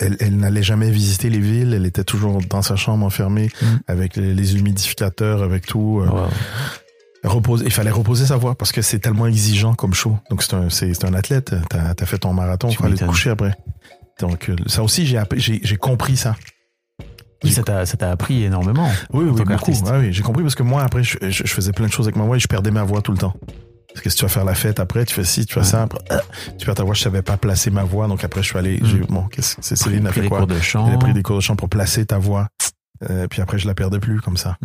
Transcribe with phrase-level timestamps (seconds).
[0.00, 3.48] Elle, elle n'allait jamais visiter les villes, elle était toujours dans sa chambre enfermée
[3.86, 6.00] avec les, les humidificateurs, avec tout.
[6.02, 6.08] euh,
[7.22, 10.16] repose, il fallait reposer sa voix parce que c'est tellement exigeant comme show.
[10.30, 11.54] Donc c'est un, c'est, un athlète.
[11.68, 13.52] T'as, t'as fait ton marathon, il Tu faut aller te coucher après.
[14.20, 16.34] Donc euh, ça aussi, j'ai, j'ai, j'ai compris ça.
[17.44, 18.88] Oui, ça t'a, ça t'a appris énormément.
[19.12, 19.70] Oui, oui, beaucoup.
[19.92, 22.06] Ouais, oui, j'ai compris parce que moi, après, je, je- je faisais plein de choses
[22.06, 23.34] avec ma voix et je perdais ma voix tout le temps.
[23.92, 25.82] Parce que si tu vas faire la fête après, tu fais ci, tu fais ça,
[25.82, 26.18] après, euh,
[26.58, 28.78] tu perds ta voix, je savais pas placer ma voix, donc après je suis allé,
[28.82, 30.38] j'ai, bon, qu'est-ce que c'est Céline a Pris fait des quoi?
[30.38, 30.86] cours de chant.
[30.88, 32.48] Elle a pris des cours de chant pour placer ta voix.
[33.10, 34.56] Euh, puis après, je la perdais plus comme ça.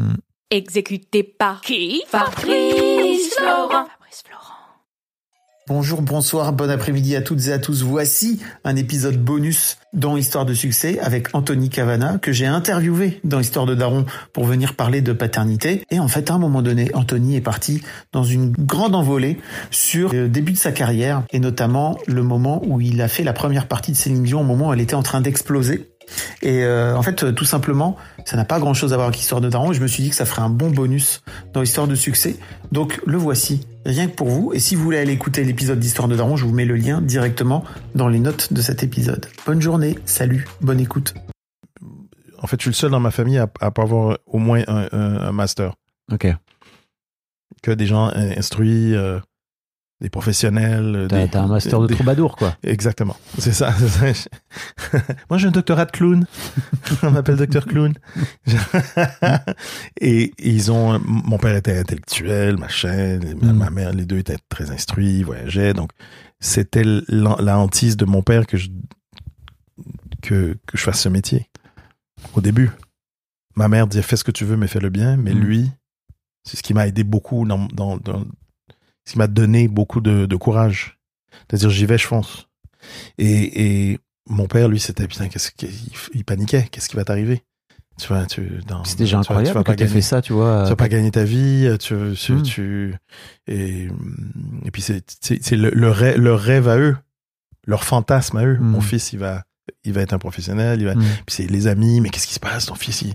[0.52, 2.04] Exécuté par qui?
[2.08, 3.70] Fabrice Florent.
[3.70, 4.45] Fabrice Florent.
[5.68, 7.82] Bonjour, bonsoir, bon après-midi à toutes et à tous.
[7.82, 13.40] Voici un épisode bonus dans Histoire de succès avec Anthony Cavana que j'ai interviewé dans
[13.40, 15.84] Histoire de Daron pour venir parler de paternité.
[15.90, 19.40] Et en fait, à un moment donné, Anthony est parti dans une grande envolée
[19.72, 23.34] sur le début de sa carrière et notamment le moment où il a fait la
[23.34, 25.95] première partie de Céline Dion au moment où elle était en train d'exploser.
[26.42, 29.42] Et euh, en fait, euh, tout simplement, ça n'a pas grand-chose à voir avec Histoire
[29.42, 29.72] de Daron.
[29.72, 31.22] Et je me suis dit que ça ferait un bon bonus
[31.54, 32.38] dans Histoire de succès.
[32.72, 34.52] Donc le voici, rien que pour vous.
[34.54, 37.02] Et si vous voulez aller écouter l'épisode d'Histoire de Daron, je vous mets le lien
[37.02, 37.64] directement
[37.96, 39.26] dans les notes de cet épisode.
[39.46, 41.14] Bonne journée, salut, bonne écoute.
[42.42, 44.62] En fait, je suis le seul dans ma famille à, à pas avoir au moins
[44.68, 45.74] un, un- un master.
[46.12, 46.28] Ok.
[47.64, 49.20] Que des gens instruits, euh,
[50.02, 50.96] des professionnels.
[50.96, 52.56] euh, T'as, des- t'as un master de des- troubadour, quoi.
[52.64, 53.16] Exactement.
[53.38, 53.74] C'est ça.
[53.74, 54.30] c'est ça.
[55.30, 56.26] Moi, j'ai un doctorat de clown.
[57.04, 57.94] On m'appelle docteur clown.
[60.02, 63.20] et ils ont, mon père était intellectuel, machin.
[63.42, 63.58] Ma, Mm.
[63.58, 65.74] ma mère, les deux étaient très instruits, voyageaient.
[65.74, 65.92] Donc,
[66.40, 68.70] c'était la, la hantise de mon père que je,
[70.22, 71.50] que, que je fasse ce métier.
[72.34, 72.72] Au début.
[73.56, 75.16] Ma mère disait, fais ce que tu veux, mais fais-le bien.
[75.16, 75.40] Mais Mm.
[75.40, 75.72] lui,
[76.44, 78.26] c'est ce qui m'a aidé beaucoup dans, dans, dans-
[79.06, 80.98] ce qui m'a donné beaucoup de, de courage.
[81.50, 82.48] C'est-à-dire, j'y vais, je fonce.
[83.18, 85.70] Et, et mon père, lui, c'était putain, qu'est-ce qu'il
[86.14, 86.68] il paniquait.
[86.72, 87.44] Qu'est-ce qui va t'arriver?
[88.00, 90.22] Tu vas, tu, dans, C'est déjà tu vas- tu vas incroyable que t'aies fait ça,
[90.22, 90.64] tu vois.
[90.64, 92.44] tu vas pas gagner ta vie, tu, tu, Mm.
[92.44, 92.96] tu-
[93.48, 93.88] et,
[94.66, 96.98] et puis c'est, c'est, c'est le, le, rêve, leur rêve à eux,
[97.66, 98.58] leur fantasme à eux.
[98.60, 98.64] Mm.
[98.66, 99.44] Mon fils, il va,
[99.86, 101.00] il va être un professionnel, il va, Mm.
[101.26, 103.14] puis c'est les amis, mais qu'est-ce qui se passe, ton fils, il,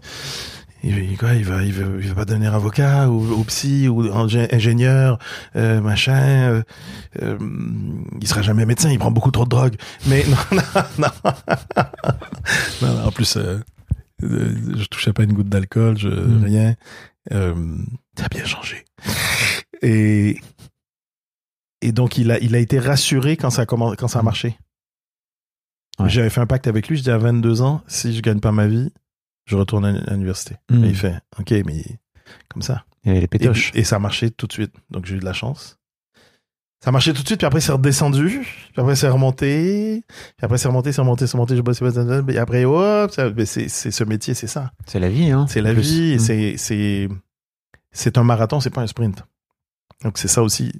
[0.83, 4.03] il, quoi, il va, il va, il va pas devenir avocat ou, ou psy ou
[4.05, 5.19] ingé- ingénieur,
[5.57, 6.21] euh, machin.
[6.51, 6.63] euh,
[7.23, 7.39] euh,
[8.21, 9.77] il sera jamais médecin, il prend beaucoup trop de drogue.
[10.07, 11.33] Mais non, non, non.
[12.83, 13.59] Non, non, en plus, euh,
[14.23, 16.45] euh, je touchais pas une goutte d'alcool, je, Mm.
[16.45, 16.75] rien.
[17.31, 18.85] Ça a bien changé.
[19.83, 20.39] Et
[21.83, 24.23] et donc il a il a été rassuré quand ça a commen- quand ça a
[24.23, 24.57] marché.
[25.99, 26.09] Ouais.
[26.09, 28.53] J'avais fait un pacte avec lui, je dis à 22 ans, si je gagne pas
[28.53, 28.91] ma vie,
[29.51, 30.57] je retourne à l'université.
[30.71, 30.85] Mm.
[30.85, 31.85] Et il fait OK, mais
[32.49, 32.85] comme ça.
[33.05, 33.71] Il y avait les Et, pétoches.
[33.75, 34.73] et ça a marché tout de suite.
[34.91, 35.79] Donc j'ai eu de la chance.
[36.83, 40.17] Ça a marché tout de suite, puis après c'est redescendu, puis après c'est remonté, puis
[40.45, 41.83] après c'est remonté, c'est remonté, c'est remonté, je bosse,
[42.31, 43.11] et après hop,
[43.45, 44.73] c'est c'est ce métier, c'est ça.
[44.87, 45.45] C'est la vie, hein.
[45.47, 45.83] C'est la plus.
[45.83, 46.19] vie, Mm.
[46.21, 47.09] c'est c'est
[47.93, 49.23] c'est un marathon, c'est pas un sprint.
[50.05, 50.73] Donc c'est ça aussi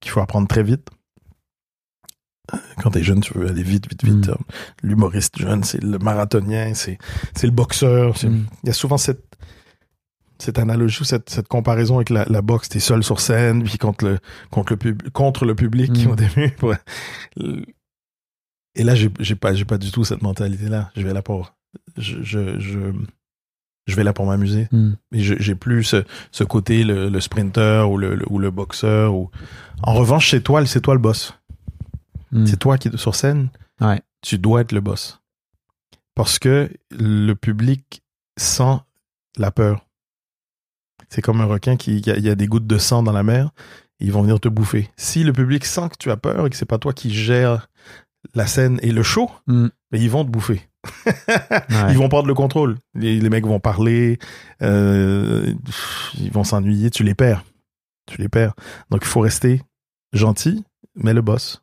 [0.00, 0.88] qu'il faut apprendre très vite.
[2.82, 4.28] Quand t'es jeune, tu veux aller vite, vite, vite.
[4.28, 4.34] Mm.
[4.82, 6.98] L'humoriste jeune, c'est le marathonien, c'est
[7.42, 8.14] le boxeur.
[8.22, 8.44] Mm.
[8.62, 9.24] Il y a souvent cette
[10.38, 12.70] cette analogie ou cette, cette comparaison avec la, la boxe.
[12.70, 14.18] T'es seul sur scène, puis contre le
[14.50, 16.10] contre le pub- contre le public Mm.
[16.10, 16.52] au début.
[16.62, 16.78] Ouais.
[18.76, 20.90] Et là, j'ai pas pas du tout cette mentalité là.
[20.96, 21.54] Je vais là pour
[21.96, 22.78] je je je,
[23.86, 24.68] je vais là pour m'amuser.
[24.72, 24.92] Mm.
[25.12, 29.14] Mais j'ai plus ce, ce côté, le, le sprinter ou le, le- ou le boxeur.
[29.14, 29.30] Ou...
[29.82, 31.34] En revanche, c'est toi, c'est toi le boss.
[32.32, 32.46] Mm.
[32.46, 33.48] C'est toi qui est sur scène.
[33.80, 34.00] Ouais.
[34.22, 35.20] Tu dois être le boss.
[36.14, 38.02] Parce que le public
[38.38, 38.78] sent
[39.36, 39.86] la peur.
[41.08, 43.22] C'est comme un requin qui a- il y a des gouttes de sang dans la
[43.22, 43.50] mer,
[43.98, 44.90] ils vont venir te bouffer.
[44.96, 47.68] Si le public sent que tu as peur et que c'est pas toi qui gère
[48.34, 49.68] la scène et le show, Mm.
[49.92, 50.68] mais ils vont te bouffer.
[51.28, 51.92] Ouais.
[51.92, 52.78] Ils vont prendre le contrôle.
[52.94, 54.18] Les, les mecs vont parler,
[54.62, 55.52] euh,
[56.18, 57.44] ils vont s'ennuyer, tu les perds.
[58.06, 58.54] Tu les perds.
[58.90, 59.62] Donc il faut rester
[60.12, 60.64] gentil,
[60.96, 61.62] mais le boss.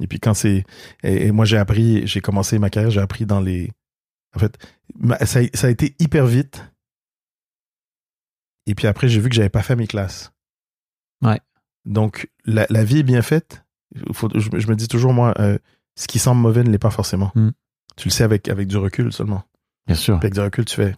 [0.00, 0.64] Et puis quand c'est...
[1.02, 3.70] Et, et moi j'ai appris, j'ai commencé ma carrière, j'ai appris dans les...
[4.34, 4.56] En fait,
[4.98, 6.62] ma- ça, a- ça a été hyper vite.
[8.66, 10.32] Et puis après, j'ai vu que j'avais pas fait mes classes.
[11.22, 11.40] Ouais.
[11.84, 13.64] Donc la, la vie est bien faite,
[14.12, 15.58] faut- je, me- je me dis toujours, moi, euh,
[15.94, 17.32] ce qui semble mauvais ne l'est pas forcément.
[17.34, 17.50] Mm.
[17.96, 19.44] Tu le sais avec, avec du recul seulement.
[19.86, 20.16] Bien sûr.
[20.16, 20.94] Avec du recul, tu fais,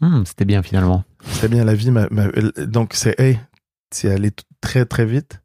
[0.00, 1.04] Hum, C'était bien finalement.
[1.22, 1.90] c'est bien la vie.
[1.92, 3.38] m'a- m'a- euh, donc, c'est, hey,
[3.90, 5.40] c'est aller t- très, très vite.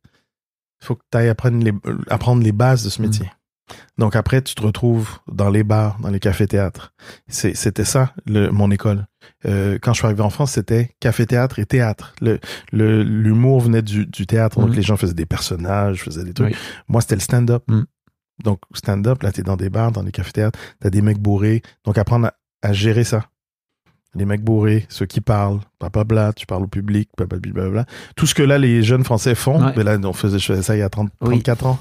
[0.81, 3.05] Il faut que tu ailles apprendre les, euh, apprendre les bases de ce Mm.
[3.05, 3.31] métier.
[3.99, 6.91] Donc, après, tu te retrouves dans les bars, dans les cafés-théâtres.
[7.27, 9.05] C'était ça, le, mon école.
[9.45, 12.15] Euh, quand je suis arrivé en France, c'était café-théâtre et théâtre.
[12.19, 12.39] Le-
[12.71, 14.59] le- L'humour venait du, du théâtre.
[14.59, 14.73] Donc, Mm.
[14.73, 16.49] les gens faisaient des personnages, faisaient des trucs.
[16.53, 16.57] Oui.
[16.87, 17.63] Moi, c'était le stand-up.
[17.67, 17.81] Mm.
[18.43, 21.61] Donc, stand-up, là, t'es dans des bars, dans des cafés-théâtres, t'as des mecs bourrés.
[21.85, 22.33] Donc, apprendre à,
[22.63, 23.25] à gérer ça.
[24.15, 27.85] Les mecs bourrés, ceux qui parlent, blablabla, tu parles au public, blablabla.
[28.15, 29.73] Tout ce que là, les jeunes Français font, Ouais.
[29.77, 31.35] mais là, on faisait, je faisais ça il y a 30, Oui.
[31.43, 31.79] 34 ans.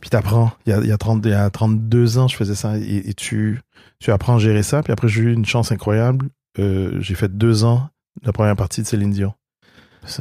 [0.00, 0.50] Puis t'apprends.
[0.66, 2.76] Il y a, il y, a 30 il y a 32 ans, je faisais ça.
[2.78, 3.60] Et, et tu,
[4.00, 4.82] tu apprends à gérer ça.
[4.82, 6.26] Puis après, j'ai eu une chance incroyable.
[6.58, 7.88] Euh, j'ai fait deux ans
[8.24, 9.32] la première partie de Céline Dion.
[10.04, 10.20] Ça.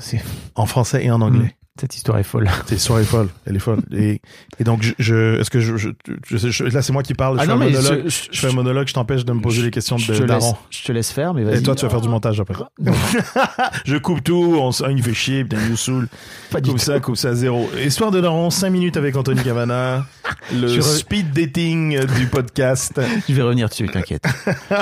[0.54, 1.56] En français et en anglais.
[1.80, 2.50] Cette histoire est folle.
[2.68, 3.30] C'est soirée folle.
[3.46, 3.80] Elle est folle.
[3.94, 4.22] Et,
[4.60, 5.90] et donc, je, je- est-ce que je, je,
[6.28, 7.40] je- je- là, c'est moi qui parle.
[7.40, 8.04] Je fais un monologue.
[8.08, 10.56] je, Je fais un monologue, je t'empêche de me poser les questions de Daron.
[10.70, 11.60] je te laisse faire, mais vas-y.
[11.60, 12.56] Et toi, tu vas faire du montage après.
[13.86, 16.08] je coupe tout, on, il fait chier, putain, il nous saoule.
[16.52, 17.70] Pas du Coupe ça, coupe ça à zéro.
[17.84, 20.06] Histoire de Daron, 5 minutes avec Anthony Cavana.
[20.54, 23.00] Le re- speed dating du podcast.
[23.30, 24.24] Je vais revenir dessus, t'inquiète.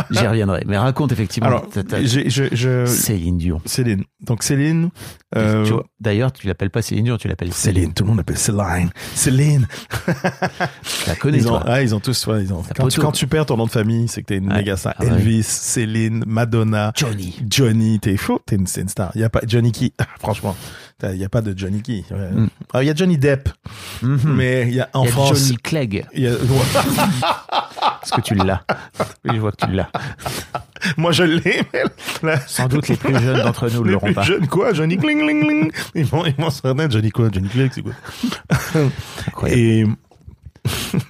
[0.09, 0.63] J'y reviendrai.
[0.67, 1.47] Mais raconte effectivement.
[1.49, 2.21] Alors, ta- ta- je,
[2.51, 3.61] je, Céline Dion.
[3.65, 4.03] Céline.
[4.21, 4.89] Donc, Céline.
[5.35, 5.65] euh,
[5.99, 8.89] D'ailleurs, tu l'appelles pas Céline Dion, tu l'appelles Céline, tout le monde l'appelle Céline.
[9.15, 9.67] Céline.
[11.07, 11.63] La connais, Ils ont, toi.
[11.67, 12.61] ah, ils ont tous, ouais, ils ont.
[12.63, 13.01] T'as Quand tu, tout.
[13.01, 14.57] quand tu perds ton nom de famille, c'est que t'es une Ouais.
[14.57, 14.93] méga star.
[14.97, 15.09] Ah ouais.
[15.11, 17.37] Elvis, Céline, Madonna, Johnny.
[17.49, 19.11] Johnny, t'es fou, t'es une, c'est une star.
[19.15, 20.55] Il y a pas Johnny ah, franchement,
[21.03, 22.03] il y a pas de Johnny Key.
[22.11, 22.31] Ouais.
[22.31, 22.49] Mm.
[22.73, 23.49] Ah, Il y a Johnny Depp,
[24.01, 24.19] Mhm.
[24.35, 25.39] mais il y a en Il y a France.
[25.39, 26.05] Johnny Clegg.
[26.13, 26.31] il a-
[28.03, 28.63] Est-ce que tu l'as?
[29.25, 29.89] Oui, je vois que tu l'as.
[30.97, 31.83] moi je l'ai, mais
[32.23, 34.21] là, Sans doute les plus jeunes d'entre nous ne l'auront pas.
[34.23, 35.71] jeunes, quoi, Johnny Kling Ling Ling.
[35.95, 37.93] Ils vont, ils vont se reconnaître, Johnny quoi, Johnny Clegg, c'est quoi?
[39.27, 39.59] Incroyable.
[39.61, 39.85] Et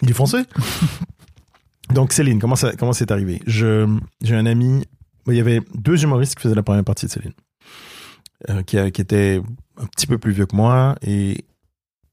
[0.02, 0.44] il est français?
[1.94, 3.42] Donc Céline, comment ça, comment c'est arrivé?
[3.48, 3.88] Je,
[4.24, 4.84] j'ai un ami.
[5.28, 7.34] Il y avait deux humoristes qui faisaient la première partie de Céline,
[8.50, 9.42] euh, qui, qui étaient
[9.78, 11.46] un petit peu plus vieux que moi et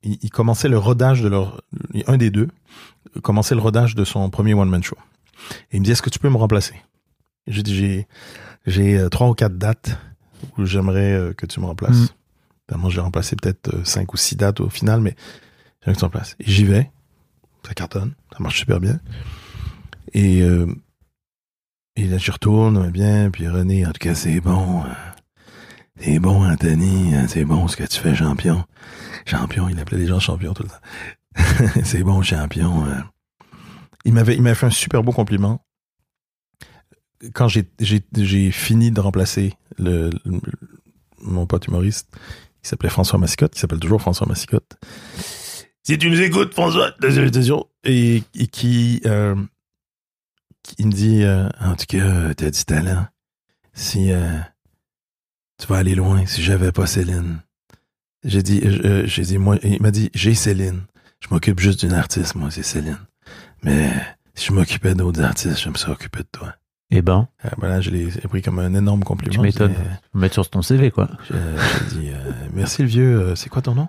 [0.02, 1.62] ils, ils commençaient le rodage de leur.
[2.06, 2.48] Un des deux
[3.22, 4.96] commençait le rodage de son premier one man show.
[5.70, 6.74] Et il me dit Est-ce que tu peux me remplacer?
[7.46, 8.08] J'ai dit J'ai
[8.66, 9.96] j'ai euh, trois ou quatre dates
[10.58, 11.96] où j'aimerais euh, que tu me remplaces.
[11.96, 12.08] Mm.
[12.68, 15.14] Finalement, j'ai remplacé peut-être euh, cinq ou six dates au final, mais
[15.80, 16.36] j'aimerais que tu me remplaces.
[16.40, 16.90] J'y vais
[17.66, 19.00] ça cartonne, ça marche super bien.
[20.12, 20.66] Et, euh,
[21.96, 24.84] et là, je retourne, bien, puis René, en tout cas, c'est bon.
[25.98, 28.64] C'est bon, Anthony, hein, c'est bon ce que tu fais, champion.
[29.24, 31.80] Champion, il appelait les gens champions tout le temps.
[31.84, 32.86] c'est bon, champion.
[32.86, 33.00] euh.
[34.04, 35.64] Il m'avait, il m'avait fait un super beau compliment.
[37.34, 40.40] Quand j'ai, j'ai, j'ai fini de remplacer le, le-
[41.22, 42.08] mon pote humoriste,
[42.62, 44.76] qui s'appelait François Massicotte, qui s'appelle toujours François Massicotte,
[45.82, 46.92] si tu nous écoutes, François.
[47.84, 49.34] Et, et qui, euh,
[50.62, 53.06] qui me dit, euh, en tout cas, t'as du talent.
[53.72, 54.38] Si euh,
[55.58, 57.40] tu vas aller loin, si j'avais pas Céline.
[58.24, 60.82] J'ai dit, euh, j'ai dit, moi, il m'a dit, j'ai Céline.
[61.20, 62.98] Je m'occupe juste d'une artiste, moi, c'est Céline.
[63.62, 63.90] Mais
[64.34, 66.54] si je m'occupais d'autres artistes, j'aime ça occuper de toi.
[66.92, 69.34] Eh ben, Euh, voilà, je l'ai pris comme un énorme compliment.
[69.34, 69.74] Tu m'étonnes.
[70.12, 71.08] Faut mettre sur ton CV, quoi.
[71.28, 73.88] j'ai dit, euh, merci le vieux, euh, c'est quoi ton nom?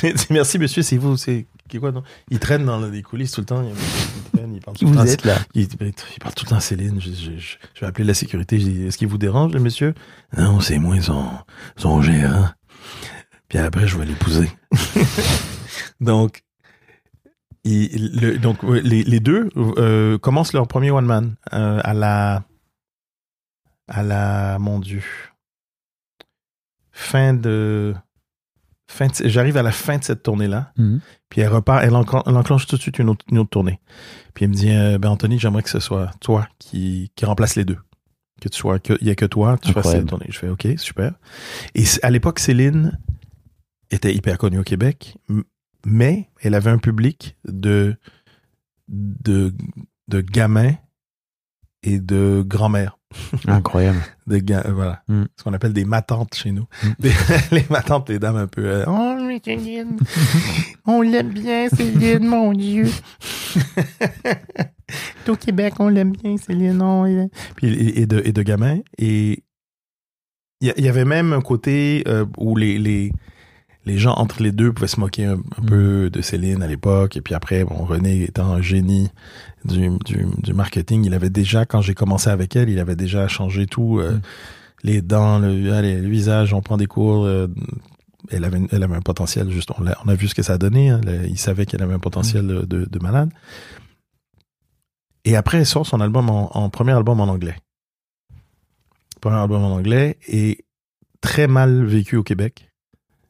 [0.00, 3.32] J'ai dit, merci monsieur, c'est vous, c'est qui quoi ton Il traîne dans les coulisses
[3.32, 3.62] tout le temps.
[3.62, 5.76] Il, il traîne, il parle Qui tout vous êtes, là il, il
[6.20, 7.00] parle tout le temps à Céline.
[7.00, 8.60] Je, je- je- je vais appeler la sécurité.
[8.60, 9.94] Je dis, est-ce qu'il vous dérange, le monsieur?
[10.38, 11.24] Non, c'est moi son,
[11.76, 12.48] son gérant.
[13.48, 14.48] Puis après, je vais l'épouser.
[16.00, 16.42] donc,
[17.66, 22.44] le- donc les, les deux euh, commencent leur premier one man euh, à la
[23.88, 25.02] à la mon dieu.
[26.92, 27.94] Fin de
[28.88, 31.00] fin j'arrive à la fin de cette tournée là Mhm.
[31.28, 33.80] puis elle repart elle, enclen- elle enclenche tout de suite une autre, une autre tournée.
[34.34, 37.56] Puis elle me dit euh, ben Anthony j'aimerais que ce soit toi qui, qui remplace
[37.56, 37.78] les deux.
[38.40, 40.26] Que tu sois que il y a que toi tu fasses cette tournée.
[40.28, 41.12] Je fais ok super.
[41.74, 42.98] Et à l'époque Céline
[43.90, 45.16] était hyper connue au Québec
[45.88, 47.94] mais elle avait un public de
[48.88, 49.52] de
[50.08, 50.74] de gamins
[51.84, 52.98] et de grand-mères.
[53.46, 54.00] Incroyable.
[54.26, 55.02] de voilà.
[55.08, 55.24] Mm.
[55.36, 56.66] ce qu'on appelle des matantes chez nous.
[56.82, 56.88] Mm.
[56.98, 57.12] Des-
[57.52, 59.96] les matantes les dames un peu euh, oh mais Céline
[60.86, 62.86] on l'aime bien Céline mon dieu.
[65.28, 68.78] Au Québec on l'aime bien Céline non, il- puis et, et de et de gamins.
[68.98, 69.42] Et
[70.60, 73.12] il y, a- il y avait même un côté euh, où les, les
[73.86, 75.66] les gens entre les deux pouvaient se moquer un, un Mm.
[75.66, 79.08] peu de Céline à l'époque et puis après bon René étant un génie
[79.64, 83.26] du, du, du marketing il avait déjà quand j'ai commencé avec elle il avait déjà
[83.28, 84.20] changé tout euh, Mm.
[84.84, 87.46] les dents le, allez, le visage on prend des cours euh,
[88.32, 90.54] elle avait, elle avait un potentiel, juste, on a, on a vu ce que ça
[90.54, 90.90] a donné.
[90.90, 92.66] Hein, Le- il savait qu'elle avait un potentiel Mm.
[92.66, 93.30] de, de malade.
[95.24, 97.54] Et après, elle sort son album en, en premier album en anglais.
[99.20, 100.64] Premier album en anglais et
[101.20, 102.68] très mal vécu au Québec.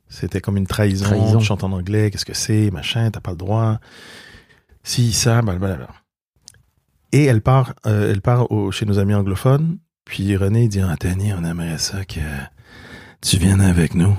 [0.09, 1.05] C'était comme une trahison.
[1.05, 1.39] Trahison.
[1.39, 3.79] Tu chantes en anglais, qu'est-ce que c'est, machin, t'as pas le droit.
[4.83, 5.89] Si, ça, blablabla.
[7.13, 9.79] Et elle part, euh, elle part au- chez nos amis anglophones.
[10.05, 12.21] Puis René dit, Anthony, on aimerait ça que
[13.21, 14.17] tu viennes avec nous.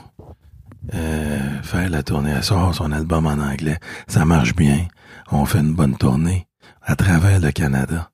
[0.94, 2.32] Euh, faire la tournée.
[2.32, 3.77] Elle sort son album en anglais.
[4.08, 4.88] Ça marche bien.
[5.32, 6.48] On fait une bonne tournée
[6.82, 8.10] à travers le Canada.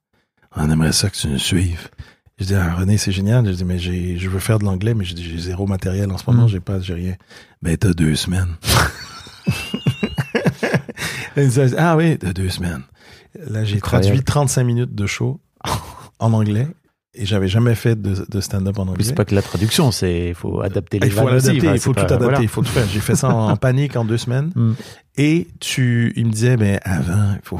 [0.55, 1.89] On aimerait ça que tu nous suives.
[2.39, 3.45] Je dis, ah, René, c'est génial.
[3.45, 6.23] Je dis, mais j'ai, je veux faire de l'anglais, mais j'ai zéro matériel en ce
[6.29, 6.45] moment.
[6.45, 6.49] Mm.
[6.49, 7.15] J'ai pas, j'ai rien.
[7.61, 8.55] Ben, t'as deux semaines.
[11.35, 12.83] Dit, ah oui, t'as deux semaines.
[13.47, 15.41] Là, j'ai traduit 35 minutes de show
[16.19, 16.67] en anglais
[17.15, 19.03] et j'avais jamais fait de, de stand-up en Mais anglais.
[19.03, 21.89] c'est pas que la traduction, c'est il faut adapter les Il faut adapter, il faut
[21.91, 22.41] tout pas- adapter, voilà.
[22.41, 22.87] il faut tout faire.
[22.87, 24.51] J'ai fait ça en, en panique en deux semaines.
[24.55, 24.73] Mm.
[25.17, 27.59] Et tu, il me disait, mais avant, il faut,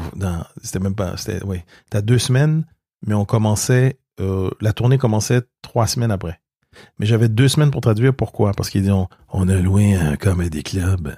[0.62, 1.58] c'était même pas, c'était, oui,
[1.90, 2.64] t'as deux semaines,
[3.06, 6.40] mais on commençait, euh, la tournée commençait trois semaines après.
[6.98, 8.14] Mais j'avais deux semaines pour traduire.
[8.14, 8.52] Pourquoi?
[8.52, 11.14] Parce qu'ils disent, on, on a loué un comedy club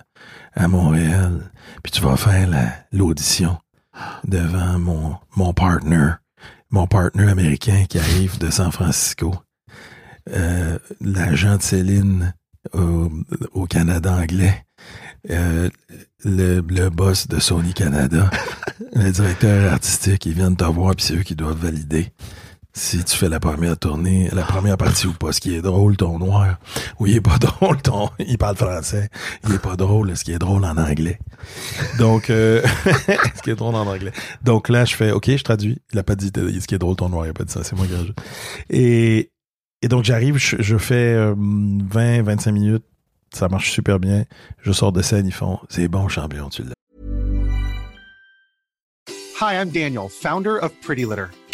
[0.55, 1.51] à Montréal,
[1.83, 3.59] puis tu vas faire la, l'audition
[4.25, 6.13] devant mon, mon partner,
[6.71, 9.35] mon partner américain qui arrive de San Francisco.
[10.31, 12.35] Euh, l'agent de Céline
[12.73, 13.11] au,
[13.53, 14.67] au Canada anglais,
[15.31, 15.69] euh,
[16.25, 18.31] le, le boss de Sony Canada,
[18.95, 22.13] le directeur artistique, ils viennent te voir, puis c'est eux qui doivent valider
[22.77, 25.33] si tu fais la première tournée, la première partie ou pas.
[25.33, 26.59] Ce qui est drôle, ton noir,
[27.01, 29.09] ou il est pas drôle, ton, il parle français,
[29.49, 31.19] il est pas drôle, ce qui est drôle en anglais.
[31.99, 32.63] Donc, euh,
[33.35, 34.13] ce qui est drôle en anglais.
[34.45, 35.79] Donc là, je fais, OK, je traduis.
[35.93, 37.53] Il a pas dit euh, ce qui est drôle, ton noir, il a pas dit
[37.53, 38.19] ça, c'est moi qui rajoute.
[38.69, 39.33] Et,
[39.81, 42.85] et donc, j'arrive, je, fais euh, 20, 25 minutes,
[43.33, 44.25] ça marche super bien.
[44.61, 46.75] Je sors de scène, ils font, c'est bon, champion, tu l'as.
[49.41, 51.27] Hi, I'm Daniel, founder of Pretty Litter.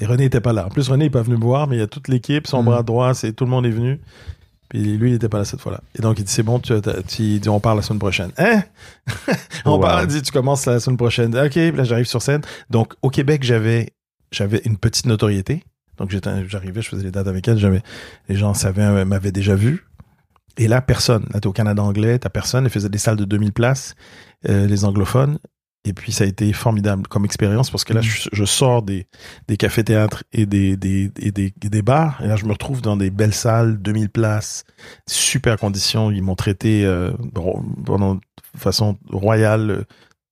[0.00, 0.66] Et René était pas là.
[0.66, 2.62] En plus, René n'est pas venu me voir, mais il y a toute l'équipe, son
[2.62, 2.66] Mm.
[2.66, 4.00] bras droit, c'est tout le monde est venu.
[4.70, 5.82] Puis lui, il était pas là cette fois-là.
[5.98, 6.72] Et donc, il dit, c'est bon, tu,
[7.06, 8.30] tu- on parle la semaine prochaine.
[8.38, 8.62] Hein?
[9.66, 9.80] on Wow.
[9.80, 11.36] parle, il dit, tu commences la semaine prochaine.
[11.38, 12.40] OK, là, j'arrive sur scène.
[12.70, 13.90] Donc, au Québec, j'avais,
[14.30, 15.62] j'avais une petite notoriété.
[15.98, 17.82] Donc, j'étais, j'arrivais, je faisais les dates avec elle, j'avais,
[18.30, 19.84] les gens savaient, euh, m'avaient déjà vu.
[20.56, 21.26] Et là, personne.
[21.34, 22.64] Là, t'es au Canada anglais, t'as personne.
[22.64, 23.94] Elle faisait des salles de 2000 places,
[24.48, 25.38] euh, les anglophones.
[25.84, 29.08] Et puis, ça a été formidable comme expérience parce que là, je, je sors des,
[29.48, 32.20] des cafés-théâtres et des, des, et des, et des bars.
[32.22, 34.64] Et là, je me retrouve dans des belles salles, 2000 places,
[35.08, 36.12] super conditions.
[36.12, 37.10] Ils m'ont traité euh,
[37.84, 38.20] pendant, de
[38.56, 39.84] façon royale,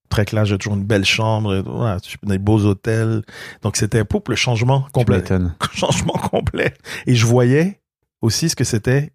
[0.08, 0.48] très classe.
[0.48, 3.22] J'ai toujours une belle chambre, et voilà, des beaux hôtels.
[3.62, 5.24] Donc, c'était poup, le changement complet.
[5.72, 6.74] changement complet.
[7.08, 7.80] Et je voyais
[8.22, 9.10] aussi ce que c'était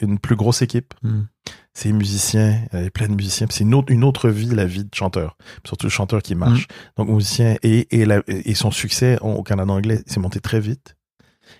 [0.00, 0.94] une plus grosse équipe.
[1.02, 1.24] Mm.
[1.76, 3.46] Ces musiciens, il y avait plein de musiciens.
[3.50, 5.36] C'est une autre, une autre vie, la vie de chanteur.
[5.66, 6.68] Surtout le chanteur qui marche.
[6.96, 10.96] Donc musicien et, et, la- et son succès au Canada anglais s'est monté très vite.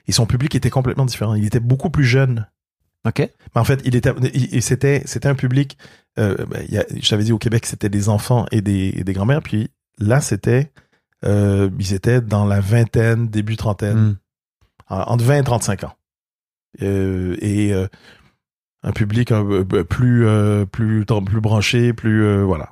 [0.06, 1.34] Et son public était complètement différent.
[1.34, 2.46] Il était beaucoup plus jeune.
[3.06, 3.18] Ok.
[3.18, 5.76] Mais en fait, il était, il- il- c'était, c'était un public.
[6.18, 8.94] Euh, ben, il y a- je t'avais dit au Québec, c'était des enfants et des,
[8.96, 9.42] et des grands-mères.
[9.42, 9.68] Puis
[9.98, 10.70] là, c'était,
[11.24, 14.16] euh, ils étaient dans la vingtaine, début trentaine Mm.
[14.90, 15.94] en- entre 20 et 35 ans.
[16.82, 17.88] Euh, et euh,
[18.84, 22.22] un public un peu plus, euh, plus, plus branché, plus...
[22.22, 22.70] euh, voilà.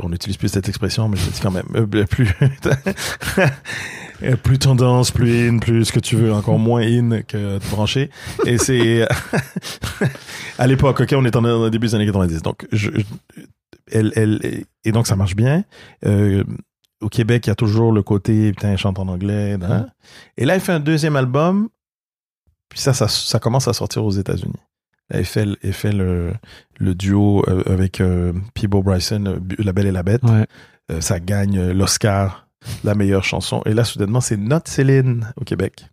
[0.00, 1.66] On n'utilise plus cette expression, mais je dis quand même.
[1.74, 2.28] Euh, plus,
[4.22, 8.08] euh, plus tendance, plus in, plus ce que tu veux, encore moins in que branché.
[8.46, 9.06] Et c'est...
[10.58, 12.40] à l'époque, OK, on est en, au début des années 90.
[12.42, 13.42] Donc, je, je-
[13.90, 15.64] elle, elle, et donc, ça marche bien.
[16.06, 16.44] Euh,
[17.02, 19.58] au Québec, il y a toujours le côté, putain, elle chante en anglais.
[19.60, 19.86] hein.
[20.38, 21.68] Et là, elle fait un deuxième album.
[22.70, 24.54] Puis ça, ça, ça commence à sortir aux États-Unis.
[25.10, 25.44] Elle fait,
[25.92, 26.32] le,
[26.94, 30.22] duo euh, avec euh, Peebo Bryson, euh, La Belle et la Bête.
[30.24, 30.46] Ouais.
[30.90, 32.48] Euh, ça gagne l'Oscar,
[32.84, 33.62] la meilleure chanson.
[33.66, 35.86] Et là, soudainement, c'est notre Céline au Québec.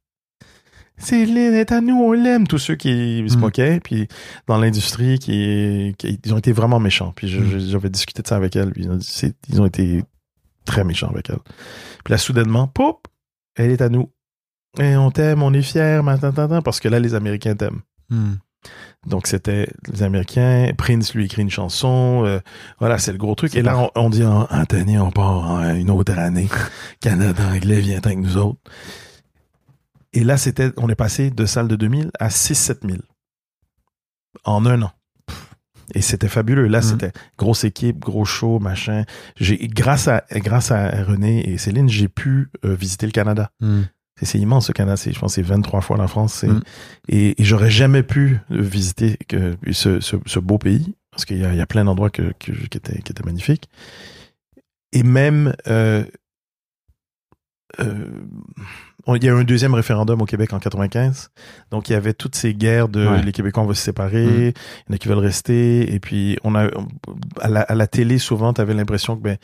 [0.97, 2.45] Céline est à nous, on l'aime.
[2.47, 3.39] Tous ceux qui se Mm.
[3.39, 4.07] moquaient, puis
[4.47, 7.13] dans l'industrie, qui, qui- ils ont été vraiment méchants.
[7.15, 7.59] Puis Mm.
[7.59, 8.71] j'avais discuté de ça avec elle.
[8.71, 8.99] Puis ils, ont
[9.49, 10.03] ils été
[10.65, 11.39] très méchants avec elle.
[12.03, 13.07] Puis là, soudainement, pop,
[13.55, 14.11] elle est à nous.
[14.77, 16.01] Et on t'aime, on est fiers,
[16.63, 17.81] parce que là, les Américains t'aiment.
[18.09, 18.33] Mm.
[19.07, 20.71] Donc c'était les Américains.
[20.77, 22.23] Prince lui écrit une chanson.
[22.25, 22.39] euh,
[22.79, 23.55] voilà, c'est le gros truc.
[23.55, 26.47] Et là, on, on dit ah, Anthony, on part en une autre année.
[27.01, 28.59] Canada anglais vient avec nous autres.
[30.13, 32.99] Et là, c'était, on est passé de salle de 2000 à 6-7 000
[34.43, 34.91] en un an.
[35.95, 36.67] Et c'était fabuleux.
[36.67, 36.83] Là, Mhm.
[36.83, 39.05] c'était grosse équipe, gros show, machin.
[39.37, 43.51] J'ai, grâce à, grâce à René et Céline, j'ai pu euh, visiter le Canada.
[43.59, 43.83] Hmm.
[44.21, 44.97] C'est, immense le Canada.
[44.97, 46.43] C'est, je pense, c'est 23 fois la France.
[46.43, 46.59] Mm.
[47.09, 51.45] Et, et j'aurais jamais pu visiter que, ce, ce, ce beau pays parce qu'il y
[51.45, 53.67] a, il y a plein d'endroits que, que- qui, étaient, qui étaient magnifiques.
[54.93, 56.03] Et même, euh,
[57.79, 58.09] euh,
[59.15, 61.29] il y a eu un deuxième référendum au Québec en 95.
[61.71, 63.21] Donc, il y avait toutes ces guerres de Ouais.
[63.21, 64.53] les Québécois, on va se séparer, il
[64.89, 65.93] y en a qui veulent rester.
[65.93, 66.69] Et puis, on a,
[67.41, 69.37] à, la, à la télé, souvent, tu avais l'impression que ben,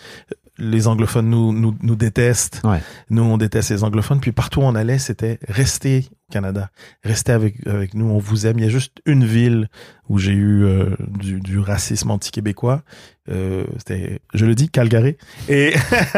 [0.58, 2.62] les anglophones nous, nous, nous détestent.
[2.64, 2.82] Ouais.
[3.10, 4.20] Nous, on déteste les anglophones.
[4.20, 6.70] Puis partout où on allait, c'était rester au Canada.
[7.04, 8.06] Rester avec, avec nous.
[8.06, 8.60] On vous aime.
[8.60, 9.70] Il y a juste une ville
[10.08, 12.84] où j'ai eu euh, du, du racisme anti-québécois.
[13.30, 15.18] Euh, c'était, je le dis, Calgary.
[15.50, 15.74] Et,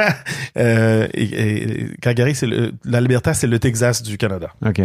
[0.57, 2.47] euh, et, et Calgary, c'est
[2.83, 4.53] l'Alberta, c'est le Texas du Canada.
[4.65, 4.81] Ok.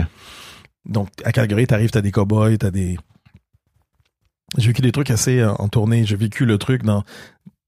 [0.87, 2.97] Donc, à Calgary, t'arrives, t'as des cowboys, t'as des...
[4.59, 6.05] J'ai vécu des trucs assez euh, en tournée.
[6.05, 7.05] J'ai vécu le truc dans,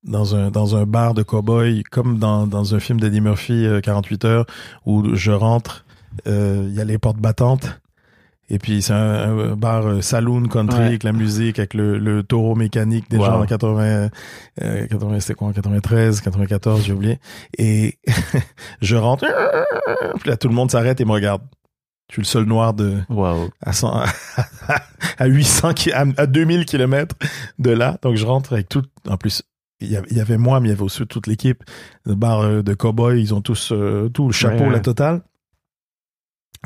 [0.04, 3.80] dans, un, dans un bar de cowboys, comme dans, dans un film d'Eddie Murphy, euh,
[3.80, 4.46] 48 heures,
[4.86, 5.84] où je rentre,
[6.26, 7.80] euh, il y a les portes battantes,
[8.50, 10.84] et puis c'est un, un bar euh, saloon country Ouais.
[10.86, 13.24] avec la musique, avec le, le taureau mécanique des Wow.
[13.42, 14.10] en 80,
[14.62, 17.18] euh, 80 c'était quoi, en 93, 94, j'ai oublié.
[17.58, 17.98] Et
[18.82, 19.24] je rentre,
[20.20, 21.42] puis là tout le monde s'arrête et me regarde.
[22.10, 22.98] Je suis le seul noir de,
[23.62, 24.02] à, 100,
[25.18, 27.16] à 800, ki- à, à 2000 kilomètres
[27.58, 27.96] de là.
[28.02, 28.82] Donc, je rentre avec tout.
[29.08, 29.42] En plus,
[29.84, 31.62] il y avait, moi, mais il y avait aussi toute l'équipe.
[32.04, 35.22] Le bar euh, de cowboys, ils ont tous euh, tout le chapeau, Ouais, la totale.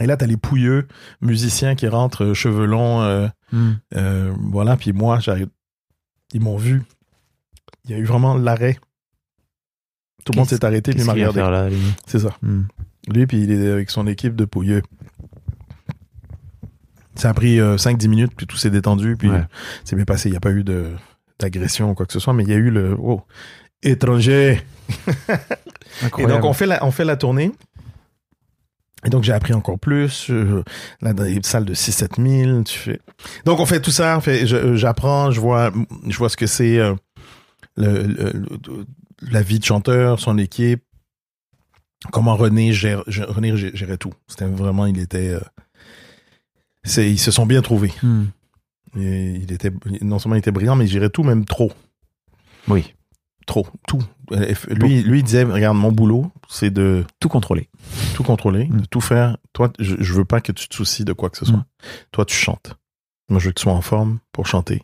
[0.01, 0.87] Et là, t'as les pouilleux
[1.21, 3.73] musiciens qui rentrent, euh, cheveux longs, euh, Hmm.
[3.97, 4.77] euh, voilà.
[4.77, 5.19] Puis moi.
[6.35, 6.83] Ils m'ont vu.
[7.87, 8.77] Il y a eu vraiment l'arrêt.
[10.25, 11.41] Tout le monde s'est arrêté puis m'a regardé.
[12.07, 12.37] C'est ça.
[12.43, 12.65] Hmm.
[13.09, 14.83] Lui, puis il est avec son équipe de pouilleux.
[17.14, 19.42] Ça a pris 5-10 minutes, puis tout s'est détendu, puis Ouais.
[19.85, 20.29] c'est bien passé.
[20.29, 20.90] Il n'y a pas eu de
[21.38, 23.22] d'agression ou quoi que ce soit, mais il y a eu le oh,
[23.83, 24.61] étranger.
[26.18, 27.53] Et donc, on fait la, on fait la tournée.
[29.05, 30.29] Et donc, j'ai appris encore plus.
[30.31, 30.64] euh,
[31.01, 33.01] là, dans les salles de 6-7 000, tu fais...
[33.44, 34.20] Donc, on fait tout ça.
[34.20, 35.72] fait- je- J'apprends, je vois,
[36.09, 36.94] je vois ce que c'est euh,
[37.77, 38.87] le, le- le-
[39.31, 40.83] la vie de chanteur, son équipe,
[42.12, 44.12] comment René gère, René gé- gérait tout.
[44.27, 45.29] C'était vraiment, il était...
[45.29, 45.40] euh,
[46.85, 47.92] c'est, ils se sont bien trouvés.
[48.03, 48.24] Hmm.
[48.96, 49.72] Et il était,
[50.03, 51.72] non seulement il était brillant, mais il gérait tout, même trop.
[52.68, 52.94] Oui.
[53.46, 53.66] Trop.
[53.87, 54.03] Tout.
[54.68, 57.68] Lui, lui, il disait, regarde, mon boulot, c'est de Tout contrôler.
[58.14, 58.81] tout contrôler, Mm.
[58.83, 59.38] de tout faire.
[59.55, 61.57] Toi, je, je veux pas que tu te soucies de quoi que ce soit.
[61.59, 61.64] Mm.
[62.12, 62.74] Toi, tu chantes.
[63.31, 64.83] Moi, je veux que tu sois en forme pour chanter,